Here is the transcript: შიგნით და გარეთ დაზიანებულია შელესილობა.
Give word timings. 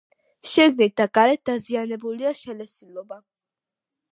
შიგნით 0.51 0.95
და 1.01 1.07
გარეთ 1.17 1.43
დაზიანებულია 1.49 2.33
შელესილობა. 2.41 3.21